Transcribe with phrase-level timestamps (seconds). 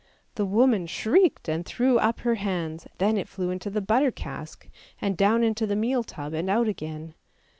[0.33, 4.67] The woman shrieked and threw up her hands, then it flew into the butter cask,
[4.99, 7.13] and down into the meal tub and out again.